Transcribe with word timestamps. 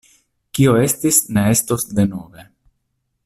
Kio 0.59 0.71
estis 0.85 1.19
ne 1.37 1.45
estos 1.57 1.87
denove. 2.01 2.47